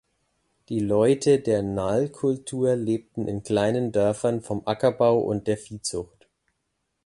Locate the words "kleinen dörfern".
3.43-4.41